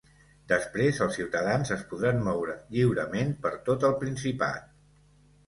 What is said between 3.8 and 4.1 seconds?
el